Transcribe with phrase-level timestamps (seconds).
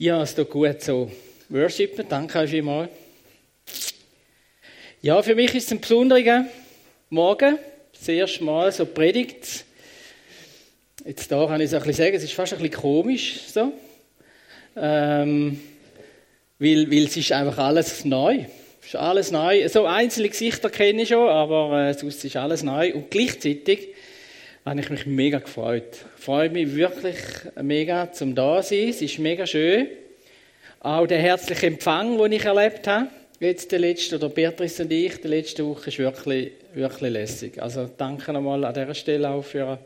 [0.00, 1.10] Ja, es tut gut so.
[1.48, 2.88] Worshipen, danke euch vielmals.
[5.02, 6.44] Ja, für mich ist es ein besonderer
[7.10, 7.58] Morgen.
[7.98, 9.64] Das erste Mal so predigt.
[11.04, 13.72] Jetzt da kann ich es ein bisschen sagen, es ist fast ein bisschen komisch so.
[14.76, 15.60] Ähm,
[16.60, 18.44] weil, weil es ist einfach alles neu.
[18.80, 19.68] Es ist alles neu.
[19.68, 22.94] So einzelne Gesichter kenne ich schon, aber äh, sonst ist alles neu.
[22.94, 23.88] Und gleichzeitig
[24.68, 26.04] habe ich mich mega gefreut.
[26.18, 27.16] Ich freue mich wirklich
[27.60, 28.90] mega zum da sein.
[28.90, 29.88] Es ist mega schön.
[30.80, 33.08] Auch der herzliche Empfang, den ich erlebt habe,
[33.40, 37.62] jetzt der letzte, oder Beatrice und ich, die letzte Woche, ist wirklich, wirklich lässig.
[37.62, 39.78] Also danke nochmal an dieser Stelle auch für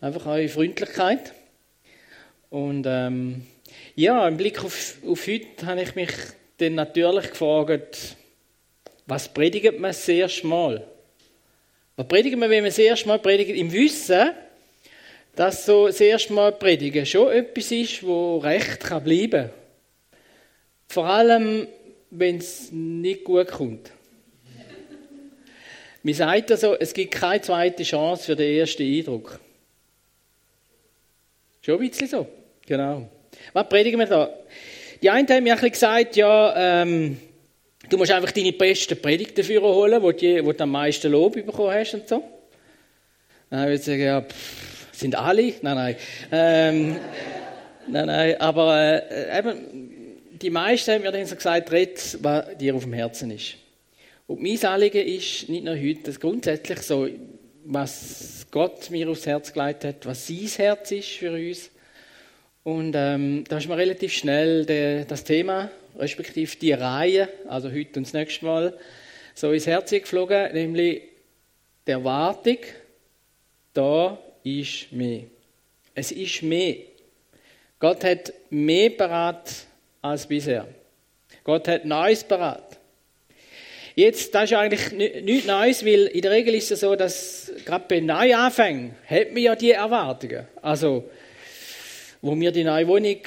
[0.00, 1.32] einfach eure Freundlichkeit.
[2.48, 3.42] Und ähm,
[3.96, 6.12] ja, im Blick auf, auf heute habe ich mich
[6.58, 8.16] dann natürlich gefragt,
[9.06, 10.86] was predigt man das erste Mal?
[11.96, 13.54] Was predigen wir, wenn wir das erste Mal predigen?
[13.54, 14.30] Im Wissen,
[15.34, 19.50] dass so das erste Mal predigen schon etwas ist, wo recht kann bleiben kann.
[20.88, 21.68] Vor allem,
[22.10, 23.90] wenn es nicht gut kommt.
[26.02, 29.38] Man sagt also, es gibt keine zweite Chance für den ersten Eindruck.
[31.62, 32.26] Schon ein bisschen so.
[32.66, 33.08] Genau.
[33.52, 34.32] Was predigen wir da?
[35.02, 37.18] Die einen haben mir ein bisschen gesagt, ja, ähm,
[37.90, 41.92] Du musst einfach deine besten Predigten dafür holen, wo du, am meisten Lob bekommen hast
[41.94, 42.22] und so.
[43.50, 45.54] Dann würde ich sagen, ja, pff, sind alle?
[45.60, 45.96] Nein, nein.
[46.30, 46.96] Ähm,
[47.88, 52.76] nein, nein, aber äh, eben, die meisten haben mir dann so gesagt, red, was dir
[52.76, 53.56] auf dem Herzen ist.
[54.28, 57.08] Und mein Anliegen ist nicht nur heute, dass grundsätzlich so,
[57.64, 61.72] was Gott mir aufs Herz gelegt hat, was sein Herz ist für uns.
[62.62, 68.00] Und ähm, da ist mir relativ schnell der, das Thema respektive die Reihe, also heute
[68.00, 68.78] und das nächste Mal,
[69.34, 71.02] so ins Herz geflogen, nämlich
[71.86, 72.58] der Erwartung,
[73.72, 75.24] da ist mehr.
[75.94, 76.76] Es ist mehr.
[77.78, 79.50] Gott hat mehr parat
[80.02, 80.66] als bisher.
[81.44, 82.78] Gott hat Neues parat.
[83.94, 87.84] Jetzt, das ist eigentlich nichts Neues, weil in der Regel ist es so, dass gerade
[87.88, 90.46] bei Neuanfängen hat man ja die Erwartungen.
[90.62, 91.10] Also,
[92.22, 93.18] wo wir die neue Wohnung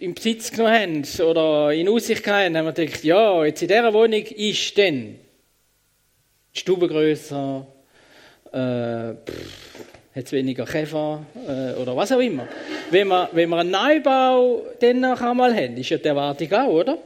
[0.00, 3.92] im Besitz genommen haben oder in Aussicht haben, haben wir gedacht, ja, jetzt in dieser
[3.92, 5.16] Wohnung ist dann
[6.54, 7.66] die Stube grösser,
[8.52, 9.14] äh,
[10.16, 12.46] hat weniger Käfer äh, oder was auch immer.
[12.90, 16.68] Wenn wir, wenn wir einen Neubau dann noch einmal haben, ist ja die Erwartung auch,
[16.68, 16.98] oder?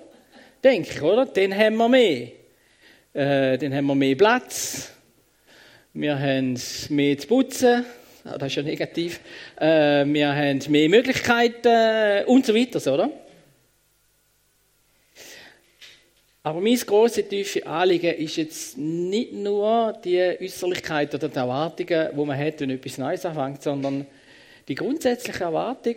[0.63, 1.27] Denke ich, oder?
[1.27, 2.29] Dann haben wir mehr.
[3.15, 4.93] Äh, dann haben wir mehr Platz.
[5.95, 6.61] Wir haben
[6.91, 7.87] mehr zu putzen.
[8.29, 9.21] Ah, das ist ja negativ.
[9.57, 13.11] Äh, wir haben mehr Möglichkeiten und so weiter, oder?
[16.43, 22.25] Aber mein grosses, tiefe Anliegen ist jetzt nicht nur die Äußerlichkeit oder die Erwartungen, die
[22.25, 24.07] man hat, wenn etwas Neues anfängt, sondern
[24.67, 25.97] die grundsätzliche Erwartung,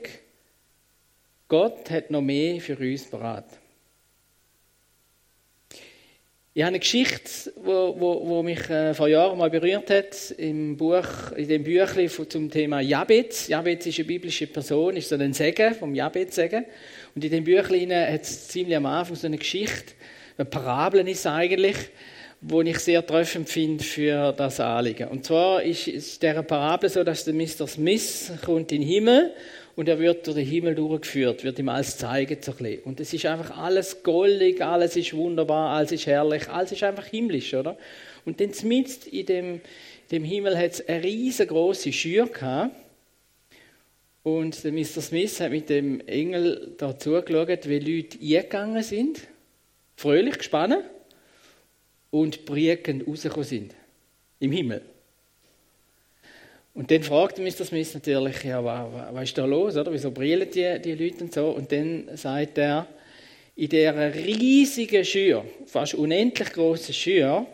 [1.47, 3.45] Gott hat noch mehr für uns bereit.
[6.53, 11.47] Ich habe eine Geschichte, wo mich äh, vor Jahren mal berührt hat, im Buch, in
[11.47, 13.47] dem Büchlein zum Thema Jabez.
[13.47, 16.65] Jabez ist eine biblische Person, ist so ein Segen vom Jabez-Segen.
[17.15, 19.93] Und in dem Büchlein hat es ziemlich am Anfang so eine Geschichte,
[20.37, 21.77] eine Parabel ist eigentlich,
[22.41, 25.07] wo ich sehr treffend finde für das Anliegen.
[25.07, 27.65] Und zwar ist es der Parabel so, dass der Mr.
[27.65, 29.33] Smith kommt in den Himmel
[29.75, 32.37] und er wird durch den Himmel durchgeführt, wird ihm alles zeigen.
[32.83, 37.05] Und es ist einfach alles goldig, alles ist wunderbar, alles ist herrlich, alles ist einfach
[37.05, 37.77] himmlisch, oder?
[38.25, 39.61] Und dann mitten in dem,
[40.11, 42.75] dem Himmel hat es eine riesengroße Schür gehabt.
[44.23, 45.01] Und der Mr.
[45.01, 49.21] Smith hat mit dem Engel da zugeschaut, wie Leute eingegangen sind,
[49.95, 50.83] fröhlich gespannt
[52.11, 53.75] und briekend rausgekommen sind.
[54.39, 54.81] Im Himmel.
[56.73, 59.91] Und dann fragte mich das Miss natürlich, ja, was, was ist da los, oder?
[59.91, 61.49] Wieso brillen die, die Leute und so?
[61.49, 62.87] Und dann sagt er,
[63.55, 67.45] in dieser riesigen Schür, fast unendlich großen Schür,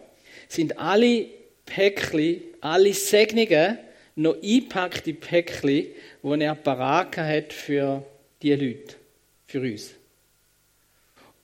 [0.48, 1.26] sind alle
[1.66, 3.80] Päckchen, alle Segnungen
[4.16, 5.88] noch eingepackte Päckchen,
[6.24, 8.04] die er parat hat für
[8.42, 8.96] die Leute,
[9.48, 9.94] für uns.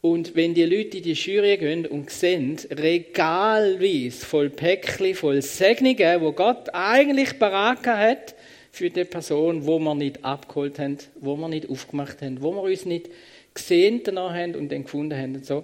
[0.05, 6.19] Und wenn die Leute in die Jury gehen und sehen, regalweise voll Päckchen, voll Segnungen,
[6.19, 8.35] wo Gott eigentlich parat hat
[8.69, 12.63] für die Person, wo wir nicht abgeholt haben, wo wir nicht aufgemacht haben, wo wir
[12.63, 13.11] uns nicht
[13.53, 15.63] gesehen haben und dann gefunden haben und so.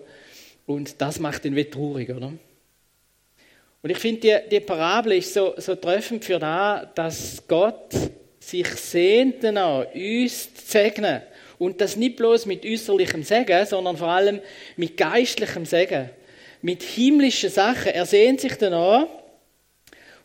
[0.66, 2.32] Und das macht ihn wie traurig, oder?
[3.82, 7.94] Und ich finde, die, die Parabel ist so, so treffend für das, dass Gott
[8.40, 11.24] sich sehnt danach, uns zu segnen
[11.60, 14.40] und das nicht bloß mit äußerlichem Segen, sondern vor allem
[14.78, 16.10] mit geistlichem Segen.
[16.62, 17.92] Mit himmlischen Sachen.
[17.92, 19.08] Er sehnt sich danach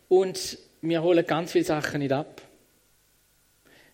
[0.08, 2.40] und wir holen ganz viele Sachen nicht ab.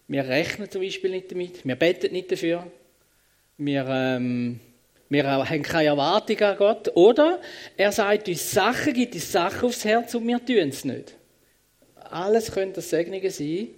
[0.07, 2.67] Wir rechnen zum Beispiel nicht damit, wir beten nicht dafür,
[3.57, 4.59] wir, ähm,
[5.09, 6.91] wir haben keine Erwartung an Gott.
[6.97, 7.41] Oder
[7.77, 11.15] er sagt uns Sachen, gibt uns Sachen aufs Herz und wir tun es nicht.
[11.95, 13.69] Alles könnte Segnungen sein,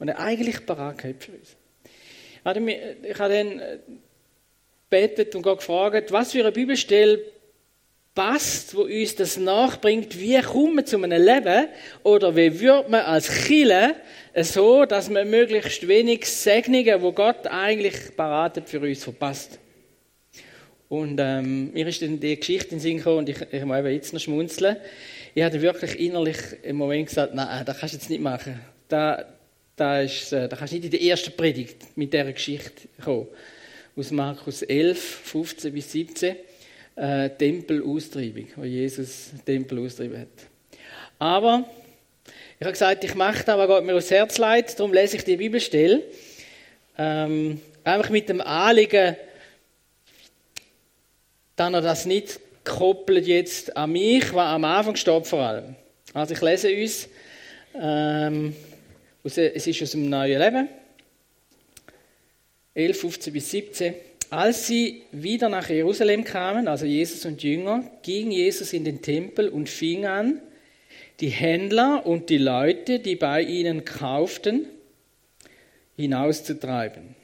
[0.00, 1.56] er eigentlich parat für uns.
[2.44, 3.78] Ich habe dann äh,
[4.90, 7.20] betet und Gott gefragt, was für eine Bibelstelle
[8.14, 11.68] passt, wo uns das nachbringt, wie kommt man zu einem Leben
[12.02, 13.96] oder wie wird man als Chile
[14.36, 19.58] so, dass man möglichst wenig Segnungen, wo Gott eigentlich parat für uns verpasst.
[20.88, 23.78] Und ähm, mir ist dann die Geschichte in den Sinn gekommen und ich, ich muss
[23.84, 24.76] jetzt noch schmunzeln.
[25.34, 28.60] Ich hatte wirklich innerlich im Moment gesagt, nein, das kannst du jetzt nicht machen.
[28.88, 29.24] Da,
[29.76, 33.28] da, ist, äh, da kannst du nicht in der ersten Predigt mit dieser Geschichte kommen.
[33.96, 36.36] Aus Markus 11, 15 bis 17
[36.96, 40.28] äh, Tempelaustreibung, wo Jesus Tempel austrieben hat.
[41.18, 41.68] Aber
[42.58, 45.24] ich habe gesagt, ich mache das, was Gott mir aufs Herz leitet, darum lese ich
[45.24, 46.02] die Bibelstelle.
[46.96, 49.16] Ähm, einfach mit dem Anliegen,
[51.56, 55.74] dass er das nicht koppelt jetzt an mich, was am Anfang steht vor allem.
[56.14, 57.08] Also ich lese uns,
[57.80, 58.54] ähm,
[59.24, 60.68] es ist aus dem Neuen Leben,
[62.74, 63.94] 11, 15 bis 17.
[64.30, 69.48] Als sie wieder nach Jerusalem kamen, also Jesus und Jünger, ging Jesus in den Tempel
[69.48, 70.40] und fing an,
[71.20, 74.66] die Händler und die Leute, die bei ihnen kauften,
[75.96, 77.14] hinauszutreiben.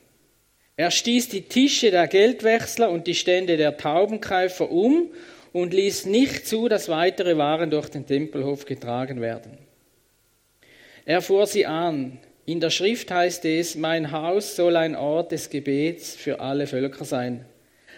[0.77, 5.11] Er stieß die Tische der Geldwechsler und die Stände der Taubenkäufer um
[5.53, 9.68] und ließ nicht zu, dass weitere Waren durch den Tempelhof getragen werden.
[11.09, 15.49] Er fuhr sie an, in der Schrift heißt es, mein Haus soll ein Ort des
[15.49, 17.47] Gebets für alle Völker sein.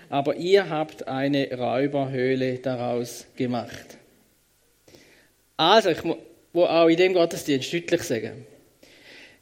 [0.09, 3.99] Aber ihr habt eine Räuberhöhle daraus gemacht.
[5.57, 6.19] Also, ich muss
[6.55, 8.47] auch in dem Gottesdienst deutlich sagen,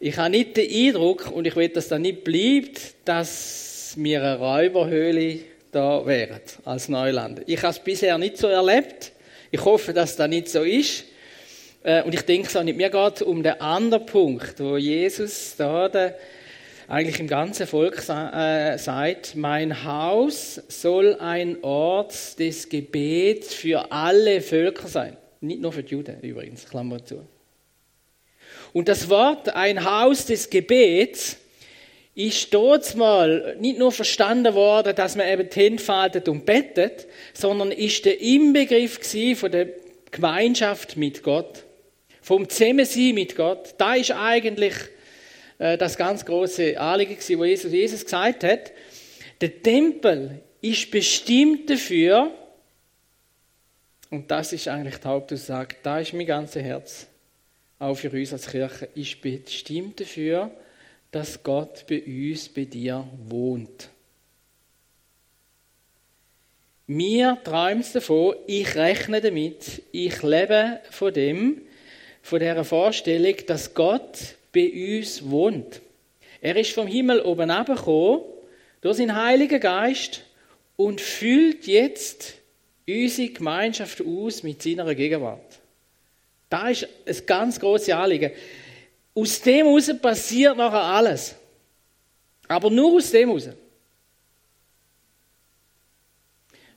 [0.00, 4.38] ich habe nicht den Eindruck, und ich will, dass das nicht bleibt, dass wir eine
[4.38, 5.41] Räuberhöhle
[5.73, 7.43] da wären, als Neuland.
[7.44, 9.12] Ich habe es bisher nicht so erlebt.
[9.50, 11.05] Ich hoffe, dass das nicht so ist.
[11.88, 15.88] Äh, und ich denke so nicht, mir geht um den anderen Punkt, wo Jesus da
[15.88, 16.19] der,
[16.87, 24.43] eigentlich im ganzen Volk äh, sagt, mein Haus soll ein Ort des Gebets für alle
[24.43, 25.17] Völker sein.
[25.40, 27.26] Nicht nur für die Juden übrigens, Klammer zu.
[28.75, 31.38] Und das Wort ein Haus des Gebets
[32.14, 37.06] ist dort mal nicht nur verstanden worden, dass man eben die Hände faltet und bettet,
[37.32, 39.00] sondern ist der Inbegriff
[39.38, 39.69] von der
[40.11, 41.64] Gemeinschaft mit Gott
[42.28, 43.75] vom Zusammensein mit Gott.
[43.78, 44.75] Da ist eigentlich
[45.56, 48.70] äh, das ganz große Anliegen, wo Jesus, Jesus gesagt hat,
[49.40, 52.30] der Tempel ist bestimmt dafür,
[54.10, 57.06] und das ist eigentlich die Hauptaussage, da ist mein ganzes Herz,
[57.78, 60.50] auch für uns als Kirche, ist bestimmt dafür,
[61.10, 63.88] dass Gott bei uns, bei dir wohnt.
[66.86, 71.62] Mir träumt davon, ich rechne damit, ich lebe von dem,
[72.23, 75.81] von der Vorstellung, dass Gott bei uns wohnt.
[76.41, 78.23] Er ist vom Himmel oben abgekommen,
[78.81, 80.23] durch seinen Heiligen Geist
[80.76, 82.35] und füllt jetzt
[82.88, 85.59] unsere Gemeinschaft aus mit seiner Gegenwart.
[86.49, 88.31] Da ist ein ganz großes Anliegen.
[89.14, 91.35] Aus dem heraus passiert nachher alles.
[92.47, 93.49] Aber nur aus dem heraus.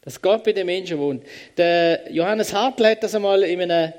[0.01, 1.23] Dass Gott bei den Menschen wohnt.
[1.55, 3.93] Der Johannes Hartl hat das einmal in einem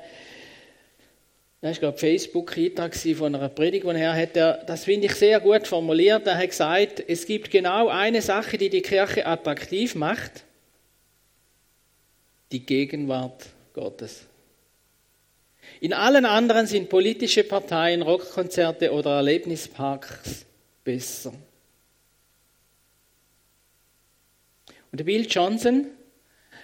[1.63, 4.35] das war, Facebook-Eintrag von einer Predigt, die er hat.
[4.35, 6.27] Das finde ich sehr gut formuliert.
[6.27, 10.43] Er hat gesagt, es gibt genau eine Sache, die die Kirche attraktiv macht.
[12.51, 14.25] Die Gegenwart Gottes.
[15.79, 20.45] In allen anderen sind politische Parteien, Rockkonzerte oder Erlebnisparks
[20.83, 21.33] besser.
[24.91, 25.87] Und Bill Johnson,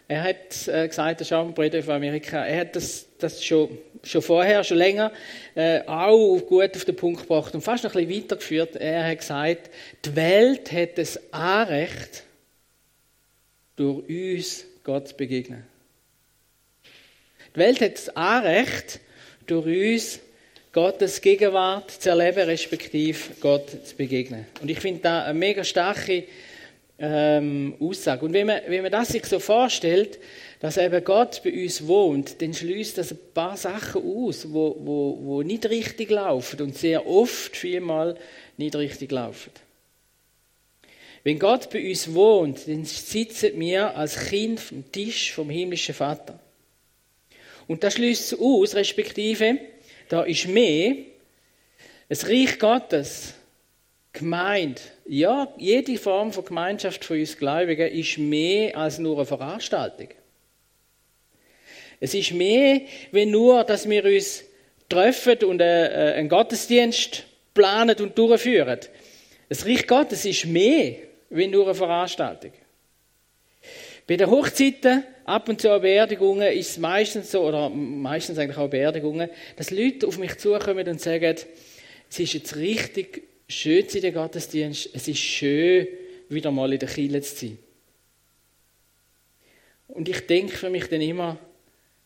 [0.10, 3.44] er hat äh, gesagt, das ist auch ein Prediger von Amerika, er hat das, das
[3.44, 5.12] schon, schon vorher, schon länger,
[5.56, 8.76] äh, auch gut auf den Punkt gebracht und fast noch ein bisschen weitergeführt.
[8.76, 9.70] Er hat gesagt,
[10.06, 12.24] die Welt hat das Anrecht,
[13.76, 15.64] durch uns Gott zu begegnen.
[17.56, 19.00] Die Welt hat das Anrecht,
[19.48, 20.20] durch uns
[20.72, 24.46] Gottes Gegenwart zu erleben, respektive Gott zu begegnen.
[24.62, 26.26] Und ich finde da eine mega starke
[27.00, 28.26] ähm, Aussage.
[28.26, 30.20] Und wenn man, wenn man das sich so vorstellt,
[30.60, 35.18] dass eben Gott bei uns wohnt, dann schließt das ein paar Sachen aus, wo, wo,
[35.22, 38.18] wo nicht richtig laufen und sehr oft, vielmal
[38.58, 39.52] nicht richtig laufen.
[41.24, 46.40] Wenn Gott bei uns wohnt, dann sitzen wir als Kind vom Tisch vom himmlischen Vater.
[47.68, 49.60] Und das schließt aus, respektive,
[50.08, 50.96] da ist mehr,
[52.08, 53.36] das Reich Gottes
[54.20, 60.10] Gemeinde, ja, jede Form von Gemeinschaft von uns Gläubigen ist mehr als nur eine Veranstaltung.
[62.00, 64.44] Es ist mehr, wenn nur, dass wir uns
[64.88, 68.80] treffen und äh, einen Gottesdienst planen und durchführen.
[69.50, 70.96] Das Reich Gottes ist mehr,
[71.30, 72.52] wie nur eine Veranstaltung.
[74.08, 78.70] Bei den Hochzeiten, ab und zu Beerdigungen, ist es meistens so, oder meistens eigentlich auch
[78.70, 81.36] Beerdigungen, dass Leute auf mich zukommen und sagen,
[82.10, 85.88] es ist jetzt richtig schön in den Gottesdienst, es ist schön,
[86.30, 87.58] wieder mal in der Kirche zu sein.
[89.88, 91.38] Und ich denke für mich dann immer,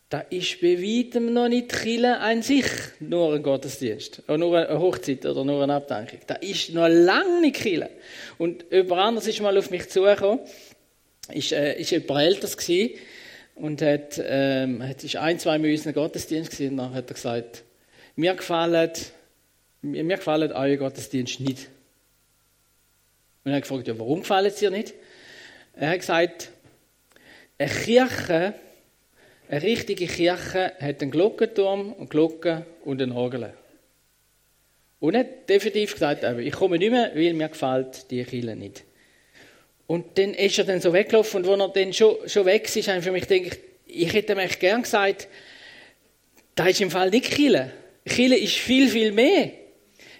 [0.09, 2.65] da ist bei weitem noch nicht Chile an sich
[2.99, 6.19] nur ein Gottesdienst, oder nur eine Hochzeit oder nur eine Abdankung.
[6.27, 7.89] Da ist noch lange nicht Chile.
[8.37, 10.39] Und jemand anderes ist mal auf mich zugekommen,
[11.33, 12.91] ist, äh, ist jemand Älteres gewesen
[13.55, 17.09] und hat, ähm, hat ist ein, zwei Mal in unserem Gottesdienst gewesen, und dann hat
[17.09, 17.63] er gesagt,
[18.15, 18.91] mir gefallen,
[19.83, 21.69] mir gefallen euer Gottesdienst nicht.
[23.43, 24.93] Und er hat gefragt, ja, warum gefallen sie dir nicht?
[25.75, 26.49] Er hat gesagt,
[27.57, 28.55] eine Kirche
[29.53, 33.53] eine richtige Kirche hat einen Glockenturm, eine Glocke und eine Orgel.
[34.99, 38.83] Und er hat definitiv gesagt, ich komme nicht mehr, weil mir gefällt die Kirche nicht.
[39.85, 42.87] Und dann ist er dann so weggelaufen und als er dann schon, schon weg ist,
[42.87, 45.27] habe ich für mich gedacht, ich hätte mir gern gesagt,
[46.55, 47.69] da ist im Fall nicht Kirche.
[48.05, 49.51] Kirche ist viel, viel mehr.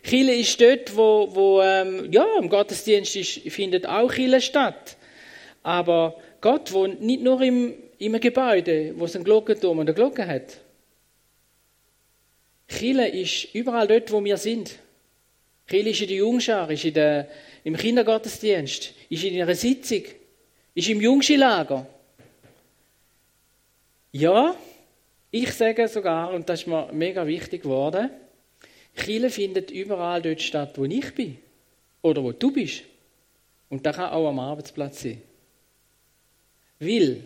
[0.04, 4.98] Kirche ist dort, wo, wo ähm, ja, im Gottesdienst ist, findet auch Kirche statt.
[5.64, 10.28] Aber Gott wohnt nicht nur im, einem Gebäude, wo es einen Glockenturm und eine Glocke
[10.28, 10.58] hat.
[12.68, 14.78] Chile ist überall dort, wo wir sind.
[15.70, 17.30] Chile ist in der Jungschar, ist in der,
[17.64, 20.04] im Kindergottesdienst, ist in einer Sitzung,
[20.76, 21.88] ist im Jungschilager.
[24.12, 24.56] Ja,
[25.32, 28.10] ich sage sogar, und das ist mir mega wichtig geworden,
[28.96, 31.38] Chile findet überall dort statt, wo ich bin.
[32.02, 32.84] Oder wo du bist.
[33.70, 35.22] Und das kann auch am Arbeitsplatz sein.
[36.80, 37.22] Weil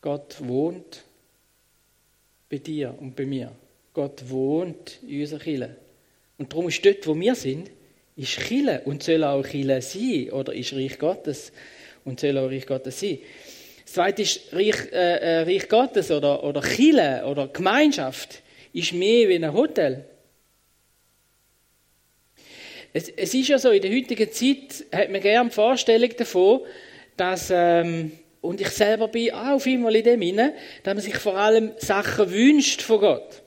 [0.00, 1.02] Gott wohnt
[2.48, 3.52] bei dir und bei mir.
[3.92, 5.76] Gott wohnt in unserer Kille.
[6.38, 7.70] Und darum ist dort, wo wir sind,
[8.16, 11.52] ist Kille und soll auch Kille sein oder ist Reich Gottes
[12.04, 13.18] und soll auch Reich Gottes sein.
[13.84, 19.28] Das zweite ist Reich, äh, äh Reich Gottes oder, oder Kille oder Gemeinschaft ist mehr
[19.28, 20.04] wie ein Hotel.
[22.92, 26.60] Es, es, ist ja so, in der heutigen Zeit hat man gerne die Vorstellung davon,
[27.16, 31.16] dass ähm, und ich selber bin auch auf einmal in dem inne, dass man sich
[31.16, 33.42] vor allem Sachen wünscht von Gott.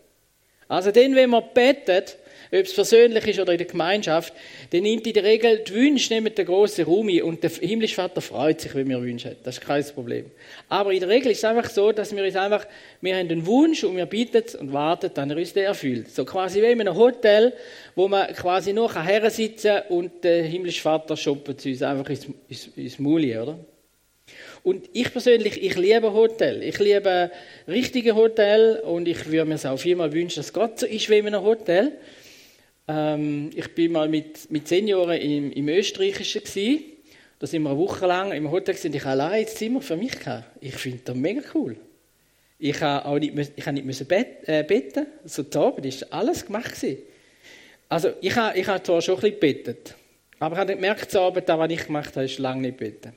[0.67, 2.17] Also dann, wenn man betet,
[2.53, 4.33] ob es persönlich ist oder in der Gemeinschaft,
[4.71, 7.95] dann nimmt in der Regel die Wünsche nehmen den grossen Raum ein und der himmlische
[7.95, 9.37] Vater freut sich, wenn wir Wünsche haben.
[9.43, 10.25] Das ist kein Problem.
[10.69, 12.67] Aber in der Regel ist es einfach so, dass wir uns einfach,
[13.01, 16.11] wir haben einen Wunsch und wir bitten und warten, dann er uns den erfüllt.
[16.11, 17.53] So quasi wie in einem Hotel,
[17.95, 22.69] wo man quasi nur her sitzen und der himmlische Vater shoppen uns einfach ins, ins,
[22.75, 23.57] ins Muli, oder?
[24.63, 26.63] Und ich persönlich, ich liebe Hotel.
[26.63, 27.31] Ich liebe
[27.67, 31.17] richtige Hotel und ich würde mir es auch viermal wünschen, dass Gott so ist wie
[31.17, 31.91] in einem Hotel.
[32.87, 36.83] Ähm, ich bin mal mit, mit Jahren im, im Österreichischen gewesen.
[37.39, 40.17] Da sind wir eine Woche lang im Hotel und ich allein das Zimmer für mich
[40.19, 40.45] gehabt.
[40.61, 41.77] Ich finde das mega cool.
[42.59, 45.07] Ich habe auch nicht, ich habe nicht müssen bet, äh, beten.
[45.25, 46.99] So zu Abend ist alles gemacht gewesen.
[47.89, 49.95] Also ich habe, ich habe zwar schon ein bisschen gebetet,
[50.39, 53.13] aber ich habe gemerkt, zu Abend, das, was ich gemacht habe, ist lange nicht beten.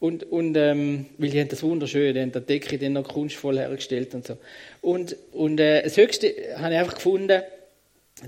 [0.00, 3.58] Und, und ähm, weil die haben das wunderschön, die haben die Decke dann noch kunstvoll
[3.58, 4.36] hergestellt und so.
[4.80, 7.42] Und, und äh, das Höchste habe ich einfach gefunden,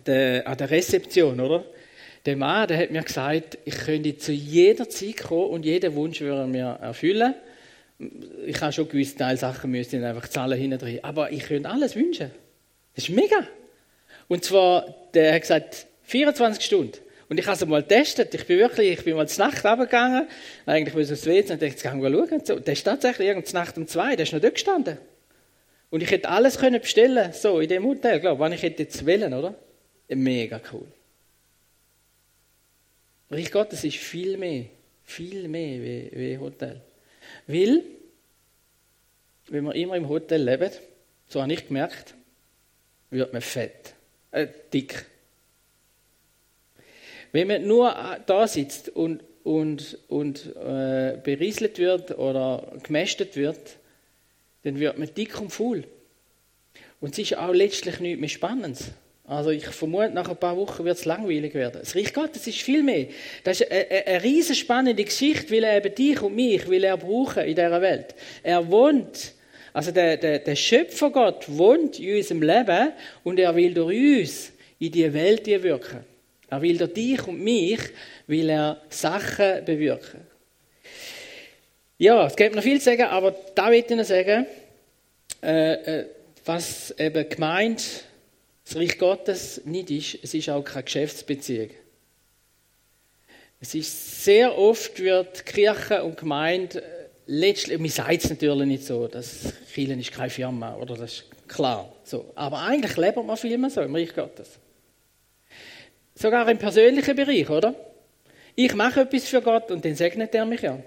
[0.07, 1.65] der, an der Rezeption, oder?
[2.25, 6.21] Der Mann, der hat mir gesagt, ich könnte zu jeder Zeit kommen und jeden Wunsch
[6.21, 7.35] würde er mir erfüllen.
[8.45, 12.31] Ich habe schon gewisse Teilsachen müssen einfach zahlen hinten aber ich könnte alles wünschen.
[12.95, 13.47] Das ist mega.
[14.29, 16.99] Und zwar, der hat gesagt, 24 Stunden.
[17.29, 18.35] Und ich habe es mal getestet.
[18.35, 20.29] Ich bin wirklich, ich bin mal zur Nacht runtergegangen.
[20.65, 22.45] Eigentlich muss ich aufs WC und dachte, jetzt gehen wir schauen.
[22.45, 24.99] So, der ist tatsächlich irgendeine Nacht um zwei, der ist noch dort gestanden.
[25.91, 29.07] Und ich hätte alles können bestellen, so, in dem Hotel, glaube wann ich hätte jetzt
[29.07, 29.55] wählen, oder?
[30.09, 30.87] Mega cool.
[33.31, 34.67] Reich Gottes ist viel mehr,
[35.03, 36.81] viel mehr wie, wie Hotel.
[37.47, 37.83] Weil,
[39.49, 40.81] wenn man immer im Hotel lebt,
[41.29, 42.15] so habe ich gemerkt,
[43.11, 43.95] wird man fett,
[44.31, 45.07] äh, dick.
[47.33, 53.77] Wenn man nur äh, da sitzt und, und, und äh, berieselt wird oder gemästet wird,
[54.63, 55.85] dann wird man dick und faul.
[57.01, 58.91] Und es ist auch letztlich nichts mehr Spannendes.
[59.29, 61.81] Also ich vermute, nach ein paar Wochen wird es langweilig werden.
[61.81, 63.09] Das Reich Gottes ist viel mehr.
[63.43, 66.97] Das ist eine, eine, riesen spannende Geschichte, weil er eben dich und mich will er
[66.97, 68.15] brauchen in dieser Welt.
[68.45, 69.33] Er wohnt,
[69.73, 72.93] also der, der, der Schöpfer Gott wohnt in unserem Leben
[73.25, 76.05] und er will durch uns in die Welt wirken.
[76.49, 77.81] Er will durch dich und mich,
[78.29, 80.21] will er Sachen bewirken.
[81.99, 84.47] Ja, es gibt noch viel zu sagen, aber da will ich Ihnen sagen,
[85.43, 86.07] äh, äh,
[86.45, 88.06] was eben gemeint,
[88.67, 91.71] das Reich Gottes nicht ist, es ist auch keine Geschäftsbeziehung.
[93.61, 98.85] Es ist sehr oft wird Kirche und Gemeinde äh, letztlich, man sagt es natürlich nicht
[98.85, 101.93] so, dass Kirche ist keine Firma, oder das ist klar.
[102.03, 102.33] So.
[102.35, 104.59] Aber eigentlich lebt man viel mehr so im Reich Gottes.
[106.17, 107.75] Sogar im persönlichen Bereich, oder?
[108.57, 110.83] Ich mache etwas für Gott und dann segnet er mich ja.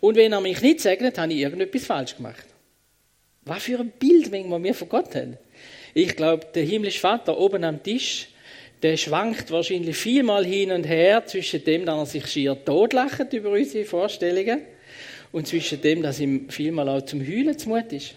[0.00, 2.46] Und wenn er mich nicht segnet, habe ich irgendetwas falsch gemacht.
[3.42, 5.36] Was für ein Bild, wenn wir von Gott haben.
[5.94, 8.28] Ich glaube, der himmlische Vater oben am Tisch,
[8.82, 13.50] der schwankt wahrscheinlich vielmal hin und her zwischen dem, dass er sich schier totlacht über
[13.50, 14.62] unsere Vorstellungen
[15.32, 18.14] und zwischen dem, dass ihm vielmal auch zum Heulen zumut ist.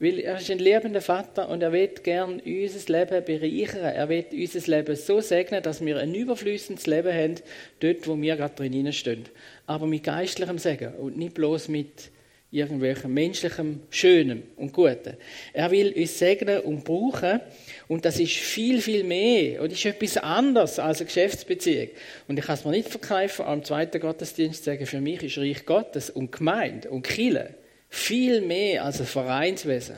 [0.00, 3.82] Weil er ist ein liebender Vater und er wird gern unser Leben bereichern.
[3.82, 7.34] Er wird unser Leben so segnen, dass wir ein überflüssendes Leben haben,
[7.80, 9.24] dort, wo wir gerade drin stehen.
[9.66, 12.10] Aber mit geistlichem Segen und nicht bloß mit
[12.50, 15.16] irgendwelchem menschlichem Schönem und Guten.
[15.52, 17.40] Er will uns segnen und brauchen
[17.88, 21.88] und das ist viel, viel mehr und ist etwas anderes als eine Geschäftsbeziehung.
[22.26, 25.36] Und ich kann es mir nicht verkaufen, am zweiten Gottesdienst zu sagen, für mich ist
[25.38, 27.54] Reich Gottes und Gemeinde und Kille
[27.90, 29.96] viel mehr als ein Vereinswesen.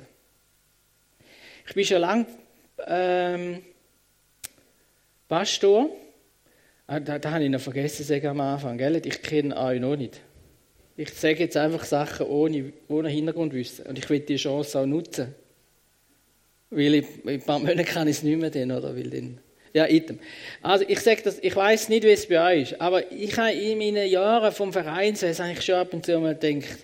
[1.69, 2.26] Ich bin schon lange
[2.87, 3.62] ähm,
[5.28, 5.88] Pastor.
[6.88, 8.76] Ah, da, da habe ich noch vergessen zu am Anfang.
[8.76, 9.00] Gell?
[9.04, 10.21] Ich kenne euch noch nicht.
[11.00, 13.87] Ich sage jetzt einfach Sachen ohne, ohne Hintergrundwissen.
[13.87, 15.35] Und ich will die Chance auch nutzen.
[16.69, 18.95] Weil ich, in ein paar Monaten kann ich es nicht mehr dann, oder?
[18.95, 19.38] Weil dann,
[19.73, 20.19] ja, item.
[20.61, 23.52] Also ich sage das, ich weiß nicht, wie es bei euch ist, aber ich habe
[23.52, 26.80] in meinen Jahren vom Vereinswesen eigentlich schon ab und zu mal gedacht,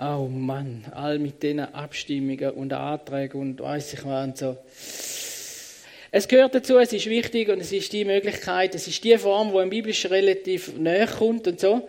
[0.00, 4.56] oh Mann, all mit diesen Abstimmungen und Anträgen und weiß ich was und so.
[6.10, 9.52] Es gehört dazu, es ist wichtig und es ist die Möglichkeit, es ist die Form,
[9.52, 11.86] wo im Biblischen relativ näher kommt und so.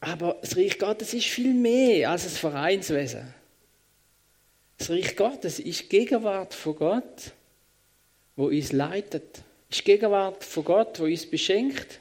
[0.00, 3.34] Aber das Reich Gottes ist viel mehr als ein Vereinswesen.
[4.78, 7.32] Das Reich Gottes ist Gegenwart von Gott,
[8.36, 9.42] wo uns leitet.
[9.70, 12.00] Ist Gegenwart von Gott, wo uns beschenkt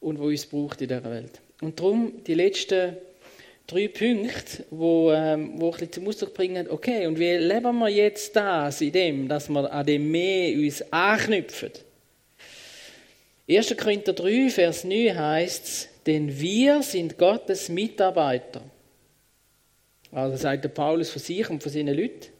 [0.00, 1.40] und wo uns braucht in dieser Welt.
[1.60, 2.96] Und darum die letzten
[3.66, 8.36] drei Punkte, wo, ähm, wo ein zum Ausdruck bringen, okay, und wie leben wir jetzt
[8.36, 11.72] das in dem, dass wir an dem mehr uns anknüpfen?
[13.48, 13.76] 1.
[13.76, 18.62] Korinther 3, Vers 9 heißt es, denn wir sind Gottes Mitarbeiter.
[20.10, 22.32] Also sagt der Paulus von sich und von seinen Leuten.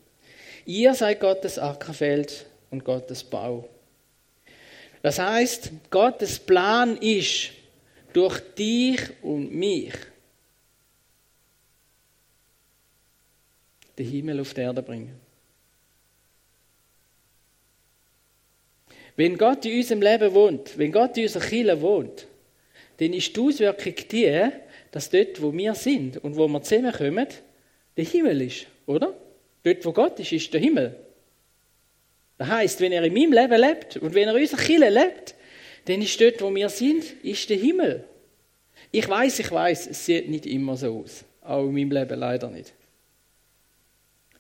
[0.65, 3.69] Ihr seid Gottes Ackerfeld und Gottes Bau.
[5.03, 7.51] Das heißt, Gottes Plan ist,
[8.13, 9.93] durch dich und mich
[13.99, 15.26] den Himmel auf die Erde bringen.
[19.17, 22.27] Wenn Gott in unserem Leben wohnt, wenn Gott in unserer Kirche wohnt,
[22.99, 24.49] dann ist die Auswirkung die,
[24.91, 27.27] dass dort, wo wir sind und wo wir zusammenkommen,
[27.97, 29.15] der Himmel ist, oder?
[29.63, 30.95] Dort, wo Gott ist, ist der Himmel.
[32.39, 35.35] Das heißt, wenn er in meinem Leben lebt und wenn er in unserer Kirche lebt,
[35.87, 38.05] dann ist dort, wo wir sind, ist der Himmel.
[38.93, 41.25] Ich weiß, ich weiß, es sieht nicht immer so aus.
[41.43, 42.73] Auch in meinem Leben leider nicht.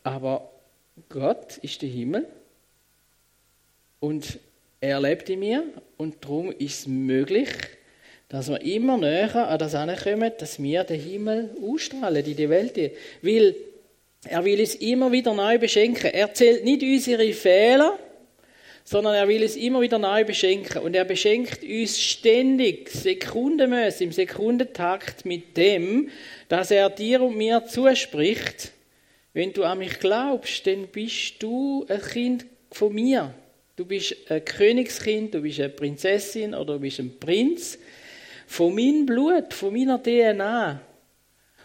[0.03, 0.51] Aber
[1.09, 2.27] Gott ist der Himmel
[4.01, 4.39] und
[4.81, 5.65] er lebt in mir
[5.97, 7.49] und darum ist es möglich,
[8.29, 12.77] dass wir immer näher an das ankommen, dass wir den Himmel ausstrahlen in die Welt.
[13.23, 13.55] Weil
[14.25, 16.11] er will uns immer wieder neu beschenken.
[16.13, 17.99] Er zählt nicht unsere Fehler,
[18.85, 20.83] sondern er will uns immer wieder neu beschenken.
[20.83, 26.11] Und er beschenkt uns ständig, sekundenmäßig, im Sekundentakt mit dem,
[26.49, 28.73] dass er dir und mir zuspricht,
[29.33, 33.35] wenn du an mich glaubst, dann bist du ein Kind von mir.
[33.77, 37.79] Du bist ein Königskind, du bist eine Prinzessin oder du bist ein Prinz
[38.47, 40.81] von meinem Blut, von meiner DNA.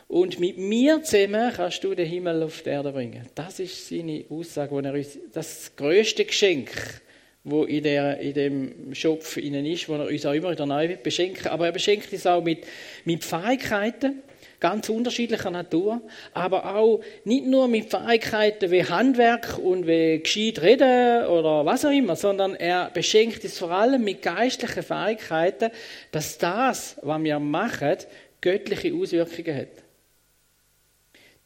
[0.09, 3.29] Und mit mir zusammen kannst du den Himmel auf die Erde bringen.
[3.33, 7.01] Das ist seine Aussage, wo er uns, das größte Geschenk,
[7.45, 10.97] wo in, der, in dem Schopf innen ist, wo er uns auch immer wieder neu
[10.97, 11.47] beschenkt.
[11.47, 12.67] Aber er beschenkt uns auch mit,
[13.05, 14.21] mit Fähigkeiten,
[14.61, 16.01] ganz unterschiedlicher Natur,
[16.33, 21.91] aber auch nicht nur mit Fähigkeiten wie Handwerk und wie gescheit reden oder was auch
[21.91, 25.71] immer, sondern er beschenkt es vor allem mit geistlichen Fähigkeiten,
[26.11, 27.97] dass das, was wir machen,
[28.39, 29.83] göttliche Auswirkungen hat.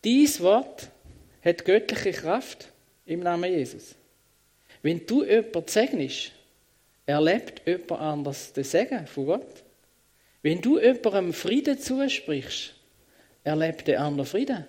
[0.03, 0.89] Dies Wort
[1.43, 2.67] hat göttliche Kraft
[3.05, 3.95] im Namen Jesus.
[4.81, 6.31] Wenn du jemanden segnest,
[7.05, 9.63] erlebt jemand anders den Segen von Gott.
[10.41, 12.74] Wenn du jemandem Frieden zusprichst,
[13.45, 14.65] erlebt der andere Frieden.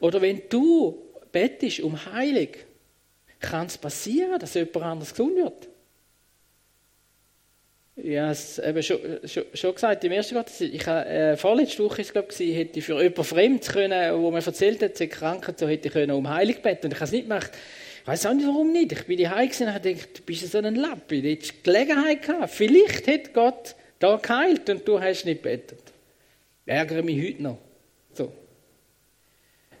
[0.00, 0.98] Oder wenn du
[1.30, 2.66] bettest um Heilig,
[3.38, 5.68] kann es passieren, dass jemand anders gesund wird.
[7.96, 12.02] Ja, es eben schon, schon, schon gesagt, im ersten Gottesdienst, ich habe, äh, vorletzte Woche
[12.02, 15.50] ist, glaube ich, hätte ich für jemanden fremd können, wo mir erzählt hat, sie krank
[15.56, 16.86] so hätte ich können um Heilig beten.
[16.86, 17.52] Und ich habe es nicht gemacht.
[18.02, 18.92] Ich weiß auch nicht, warum nicht.
[18.92, 21.22] Ich bin die gesehen und habe gedacht, du bist so ein Lappi.
[21.22, 22.50] Du hättest Gelegenheit gehabt.
[22.50, 25.80] Vielleicht hätte Gott da geheilt und du hast nicht betet.
[26.66, 27.58] Ärgere mich heute noch.
[28.16, 28.32] So.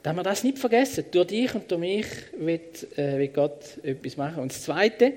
[0.02, 1.06] Dass wir das nicht vergessen.
[1.10, 4.42] Durch dich und durch mich wird, äh, wird Gott etwas machen.
[4.42, 5.14] Und das Zweite,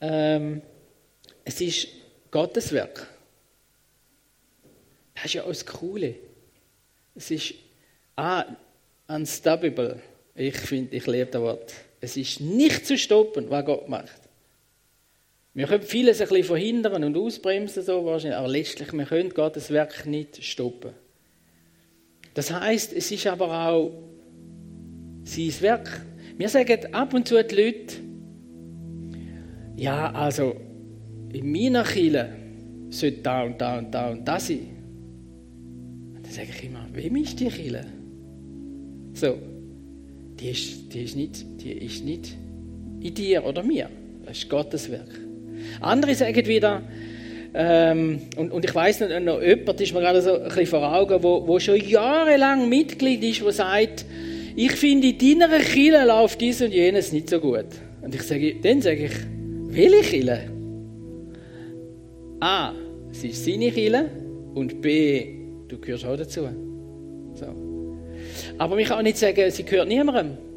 [0.00, 0.60] ähm,
[1.44, 1.88] es ist
[2.30, 3.06] Gottes Werk.
[5.14, 6.14] Das ist ja auch das Coole.
[7.14, 7.54] Es ist
[8.16, 8.44] ah,
[9.08, 10.00] unstoppable.
[10.34, 11.74] Ich finde, ich liebe das Wort.
[12.00, 14.20] Es ist nicht zu stoppen, was Gott macht.
[15.52, 19.70] Wir können vieles ein bisschen verhindern und ausbremsen, so wahrscheinlich, aber letztlich, wir können Gottes
[19.70, 20.92] Werk nicht stoppen.
[22.40, 23.92] Das heißt, es ist aber auch
[25.24, 26.06] sein Werk.
[26.38, 27.96] Wir sagen ab und zu die Leute,
[29.76, 30.56] ja, also
[31.34, 32.30] in meiner Kirche
[32.88, 34.68] sollte da und da und da und da sein.
[36.16, 37.84] Und dann sage ich immer, wem ist die Kirche?
[39.12, 39.36] So,
[40.40, 42.38] die ist, die ist, nicht, die ist nicht
[43.02, 43.90] in dir oder mir.
[44.24, 45.10] Das ist Gottes Werk.
[45.82, 46.84] Andere sagen wieder,
[47.52, 50.94] ähm, und, und ich weiß nicht, noch jemand ist mir gerade so ein bisschen vor
[50.94, 54.04] Augen, wo, wo schon jahrelang Mitglied ist, der sagt,
[54.54, 57.66] ich finde, in deiner Kirche läuft dies und jenes nicht so gut.
[58.02, 59.12] Und ich sage, dann sage ich,
[59.68, 60.40] welche Kirche?
[62.40, 62.72] A,
[63.10, 64.10] es ist seine Kirche
[64.54, 65.26] und B,
[65.68, 66.48] du gehörst auch dazu.
[67.34, 67.46] So.
[68.58, 70.49] Aber man kann auch nicht sagen, sie gehört niemandem.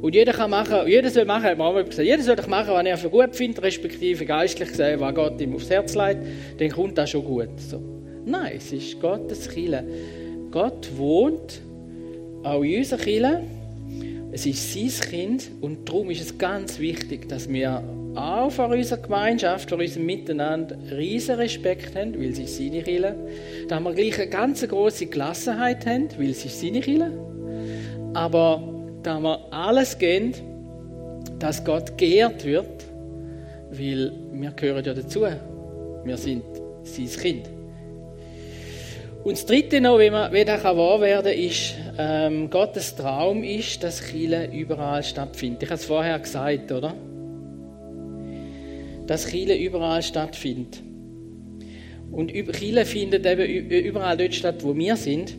[0.00, 2.84] Und jeder kann machen, jeder soll machen, hat man gesagt, jeder soll doch machen, was
[2.84, 6.20] er für gut findet, respektive geistlich gesehen, was Gott ihm aufs Herz legt,
[6.58, 7.48] dann kommt das schon gut.
[7.58, 7.80] So.
[8.24, 9.84] Nein, es ist Gottes Kirche.
[10.50, 11.60] Gott wohnt
[12.42, 13.40] auch in unserer Kirche.
[14.32, 17.82] Es ist sein Kind und darum ist es ganz wichtig, dass wir
[18.14, 23.14] auch vor unserer Gemeinschaft, vor unserem Miteinander riesen Respekt haben, weil sie seine Kirche.
[23.68, 27.12] Dass wir gleich eine ganz große Gelassenheit haben, weil sie seine Kirche.
[28.12, 28.75] Aber
[29.06, 30.32] dass wir alles geben,
[31.38, 32.84] dass Gott geehrt wird,
[33.70, 35.24] weil wir gehören ja dazu.
[36.04, 36.42] Wir sind
[36.82, 37.50] sein Kind.
[39.22, 43.42] Und das Dritte noch, wie, man, wie das wahr werden kann, ist, ähm, Gottes Traum
[43.42, 45.64] ist, dass Chile überall stattfindet.
[45.64, 46.94] Ich habe es vorher gesagt, oder?
[49.06, 50.80] Dass Chile überall stattfindet.
[52.12, 55.34] Und Chile findet eben überall dort statt, wo wir sind.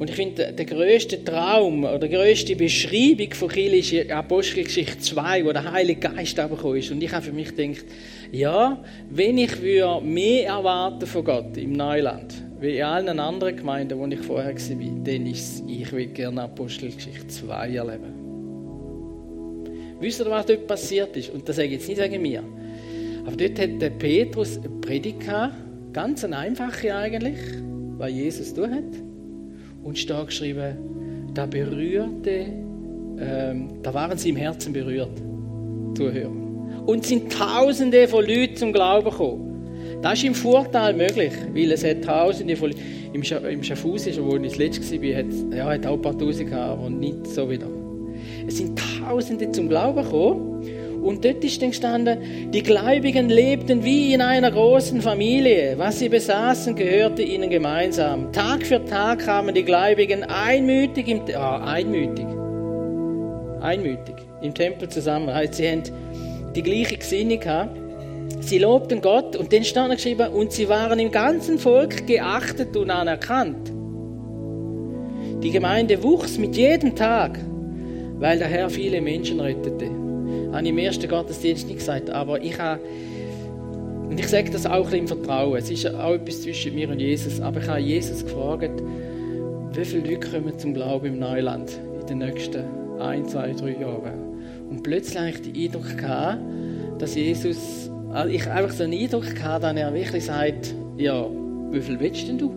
[0.00, 5.44] Und ich finde, der größte Traum oder die größte Beschreibung von Chile ist Apostelgeschichte 2,
[5.44, 6.90] wo der Heilige Geist gekommen ist.
[6.90, 7.84] Und ich habe für mich gedacht,
[8.32, 14.06] ja, wenn ich mehr erwarten von Gott im Neuland, wie in allen anderen Gemeinden, wo
[14.06, 18.14] ich vorher war, dann ist es, ich will gerne Apostelgeschichte 2 erleben.
[20.00, 21.28] Wisst ihr, was dort passiert ist?
[21.28, 22.42] Und das sage ich jetzt nicht wegen mir.
[23.26, 25.56] Aber dort hat der Petrus eine Predigt gehabt,
[25.92, 27.36] ganz eine einfache eigentlich,
[27.98, 29.09] was Jesus tun hat.
[29.82, 32.46] Und steht geschrieben, da berührte,
[33.18, 35.16] ähm, da waren sie im Herzen berührt,
[35.94, 36.30] Zuhörer.
[36.86, 39.50] Und sind Tausende von Leuten zum Glauben gekommen.
[40.02, 42.72] Das ist im Vorteil möglich, weil es hat Tausende von
[43.12, 46.50] im, Scha im Schaffhausen, wo ich das letzte war, hat, ja, auch ein paar Tausend
[46.50, 47.66] gehabt, aber nicht so wieder.
[48.46, 50.49] Es sind Tausende zum Glauben gekommen.
[51.02, 55.74] Und dort ist dann gestanden, die Gläubigen lebten wie in einer großen Familie.
[55.78, 58.32] Was sie besaßen, gehörte ihnen gemeinsam.
[58.32, 62.26] Tag für Tag kamen die Gläubigen einmütig im, ah, einmütig,
[63.60, 65.32] einmütig im Tempel zusammen.
[65.32, 65.82] Heißt, sie haben
[66.54, 67.76] die gleiche Gesinnung gehabt.
[68.40, 72.90] Sie lobten Gott und dann stand geschrieben, und sie waren im ganzen Volk geachtet und
[72.90, 73.72] anerkannt.
[75.42, 77.38] Die Gemeinde wuchs mit jedem Tag,
[78.18, 79.99] weil der Herr viele Menschen rettete.
[80.52, 82.80] Habe ich im ersten Gottesdienst nicht gesagt, aber ich habe,
[84.08, 87.40] und ich sage das auch im Vertrauen, es ist auch etwas zwischen mir und Jesus,
[87.40, 88.82] aber ich habe Jesus gefragt,
[89.72, 92.64] wie viele Leute kommen zum Glauben im Neuland in den nächsten
[93.00, 94.30] ein, zwei, drei Jahren.
[94.68, 96.40] Und plötzlich habe ich den Eindruck gehabt,
[96.98, 101.26] dass Jesus also ich einfach so einen Eindruck gehabt, dass er wirklich sagt, ja,
[101.70, 102.48] wie viel willst denn du?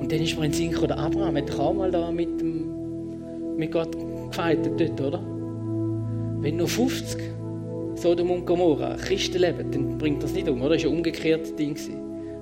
[0.00, 3.56] Und dann ist mir in den Sinn gekommen, Abraham hat auch mal da mit, dem,
[3.58, 3.94] mit Gott
[4.30, 5.29] gefeitet dort, oder?
[6.40, 7.20] Wenn nur 50
[7.96, 10.74] Sodom und Gomorra Christen leben, dann bringt das nicht um, oder?
[10.74, 11.76] Das war ein umgekehrtes Ding.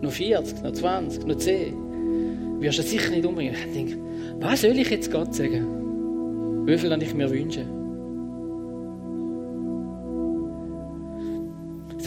[0.00, 2.60] Noch 40, noch 20, noch 10.
[2.60, 3.54] Wirst du sicher nicht umbringen.
[3.54, 3.96] Ich denke,
[4.40, 6.66] was soll ich jetzt Gott sagen?
[6.66, 7.64] Wie viel ich mir wünsche?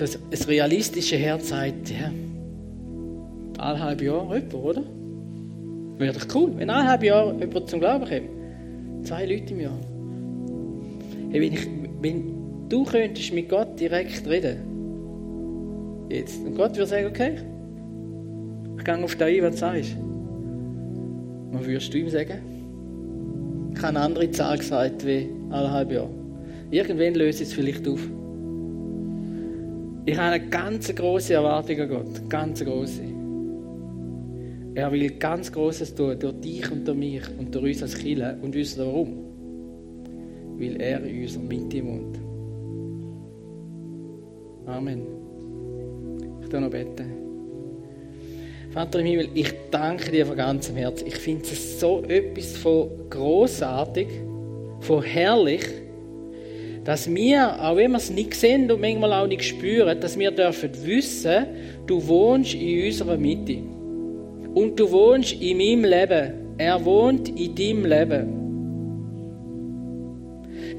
[0.08, 2.12] so ein realistisches Herz sagt, ja,
[3.60, 4.84] eineinhalb Jahre jemand, oder?
[5.98, 9.06] Wäre doch cool, wenn eineinhalb Jahre jemand zum Glauben kommt.
[9.08, 9.80] Zwei Leute im Jahr.
[11.30, 11.68] Hey, wenn, ich,
[12.02, 14.58] wenn du könntest mit Gott direkt reden,
[16.10, 16.46] jetzt.
[16.46, 17.38] Und Gott würde sagen, okay,
[18.78, 19.98] ich gehe auf das ein, was du sagst.
[21.52, 22.42] Was würdest du ihm sagen?
[23.74, 26.10] Ich habe eine andere Zahl gesagt wie alle halbe Jahr.
[26.72, 28.00] Irgendwann löse ich es vielleicht auf.
[30.06, 32.30] Ich habe eine ganz große Erwartung an Gott.
[32.30, 33.02] Ganz große.
[34.74, 38.38] Er will ganz Großes tun, durch dich und durch mich und durch uns als Kinder.
[38.42, 39.31] Und wisst ihr warum?
[40.62, 42.20] Weil er in unserer Mitte wohnt.
[44.68, 45.02] Amen.
[46.44, 47.14] Ich darf noch beten.
[48.70, 51.08] Vater im Himmel, ich danke dir von ganzem Herzen.
[51.08, 54.08] Ich finde es so etwas von großartig,
[54.82, 55.66] von herrlich,
[56.84, 60.30] dass wir, auch wenn wir es nicht sehen und manchmal auch nicht spüren, dass wir
[60.30, 61.46] dürfen wissen,
[61.88, 63.58] du wohnst in unserer Mitte.
[64.54, 66.34] Und du wohnst in meinem Leben.
[66.60, 68.41] Er wohnt in deinem Leben.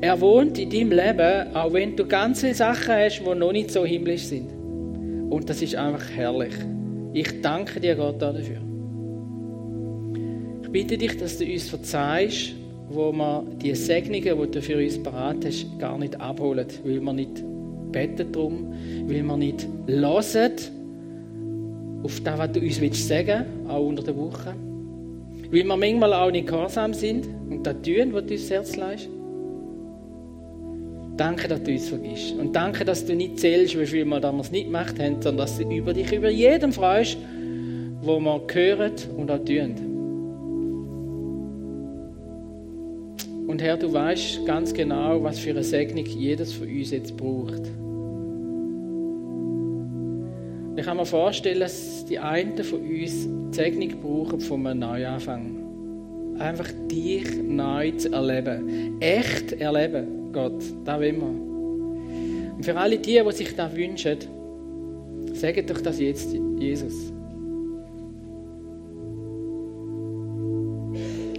[0.03, 3.85] Er wohnt in deinem Leben, auch wenn du ganze Sachen hast, die noch nicht so
[3.85, 4.51] himmlisch sind.
[5.31, 6.53] Und das ist einfach herrlich.
[7.13, 8.59] Ich danke dir, Gott, dafür.
[10.61, 12.53] Ich bitte dich, dass du uns verzeihst,
[12.89, 17.13] wo wir die Segnungen, die du für uns parat hast, gar nicht abholen, weil wir
[17.13, 17.45] nicht
[17.93, 18.75] beten drum,
[19.07, 20.53] weil wir nicht hören
[22.03, 24.53] auf das, was du uns willst sagen auch unter der Woche.
[25.49, 29.09] Weil wir manchmal auch nicht gehorsam sind und das tun, was du uns Herz leist.
[31.17, 32.35] Danke, dass du uns vergisst.
[32.39, 35.59] Und danke, dass du nicht zählst, wie viel wir damals nicht gemacht haben, sondern dass
[35.59, 37.19] du über dich, über jeden freust,
[38.01, 39.75] wo wir hören und auch tun.
[43.47, 47.61] Und Herr, du weißt ganz genau, was für eine Segnung jedes von uns jetzt braucht.
[50.75, 56.39] Ich kann mir vorstellen, dass die einen von uns die Segnung brauchen von einem Neuanfang.
[56.39, 58.99] Einfach dich neu zu erleben.
[59.01, 60.63] Echt erleben, Gott.
[60.85, 61.53] Da will wir.
[62.57, 64.19] Und für alle die, die sich das wünschen,
[65.33, 67.13] sagt doch das jetzt, Jesus.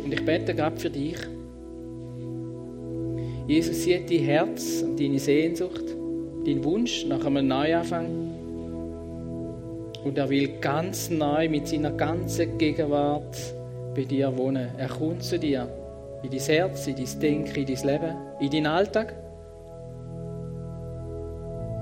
[0.03, 1.17] Und ich bete gerade für dich.
[3.47, 5.83] Jesus sieht dein Herz und deine Sehnsucht,
[6.45, 8.33] deinen Wunsch nach einem Neuanfang.
[10.03, 13.35] Und er will ganz neu mit seiner ganzen Gegenwart
[13.95, 14.69] bei dir wohnen.
[14.77, 15.67] Er kommt zu dir,
[16.23, 19.13] in dein Herz, in dein Denken, in dein Leben, in deinen Alltag.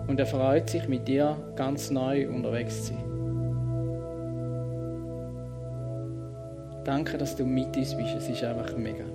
[0.08, 3.12] Und er freut sich, mit dir ganz neu unterwegs zu sein.
[6.84, 8.15] Danke, dass du mit uns bist.
[8.15, 9.06] Es ist einfach mega.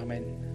[0.00, 0.53] Amen.